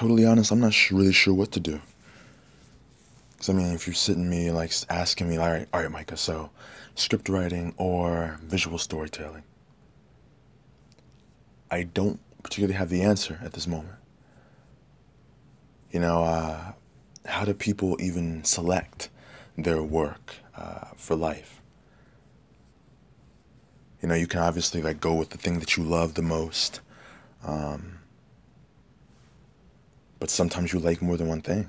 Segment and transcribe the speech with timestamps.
[0.00, 1.78] totally honest, I'm not sh- really sure what to do.
[3.32, 6.16] Because, I mean, if you're sitting me, like, asking me, all right, all right, Micah,
[6.16, 6.48] so
[6.94, 9.42] script writing or visual storytelling,
[11.70, 13.98] I don't particularly have the answer at this moment.
[15.90, 16.72] You know, uh,
[17.26, 19.10] how do people even select
[19.58, 21.60] their work uh, for life?
[24.00, 26.80] You know, you can obviously like go with the thing that you love the most,
[27.44, 27.99] um,
[30.20, 31.68] but sometimes you like more than one thing.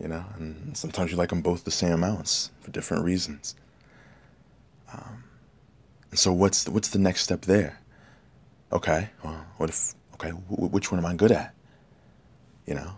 [0.00, 3.54] You know, and sometimes you like them both the same amounts for different reasons.
[4.92, 5.24] Um,
[6.10, 7.78] and so, what's the, what's the next step there?
[8.72, 9.94] Okay, well, what if?
[10.14, 11.54] Okay, w- which one am I good at?
[12.66, 12.92] You know,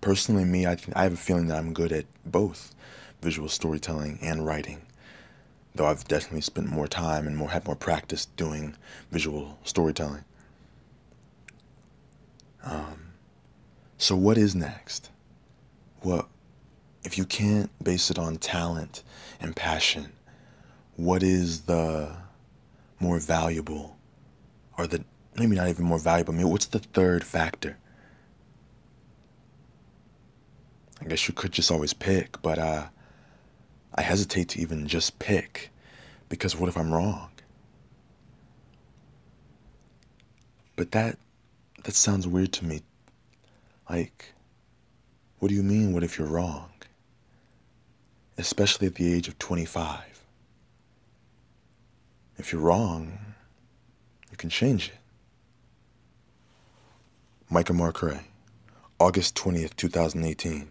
[0.00, 2.74] personally, me, I, I have a feeling that I'm good at both
[3.20, 4.82] visual storytelling and writing.
[5.74, 8.76] Though I've definitely spent more time and more had more practice doing
[9.10, 10.24] visual storytelling.
[12.64, 13.01] Um,
[14.02, 15.10] so what is next?
[16.00, 16.26] What
[17.04, 19.04] if you can't base it on talent
[19.40, 20.12] and passion?
[20.96, 22.16] What is the
[22.98, 23.96] more valuable,
[24.76, 25.04] or the
[25.36, 26.34] maybe not even more valuable?
[26.34, 27.78] I mean, what's the third factor?
[31.00, 32.86] I guess you could just always pick, but uh,
[33.94, 35.70] I hesitate to even just pick
[36.28, 37.30] because what if I'm wrong?
[40.74, 41.18] But that
[41.84, 42.82] that sounds weird to me.
[43.92, 44.32] Like,
[45.38, 45.92] what do you mean?
[45.92, 46.70] What if you're wrong?
[48.38, 50.24] Especially at the age of 25.
[52.38, 53.18] If you're wrong,
[54.30, 54.94] you can change it.
[57.50, 58.22] Micah Marcray,
[58.98, 60.70] August 20th, 2018.